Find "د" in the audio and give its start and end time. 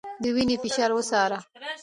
0.23-0.23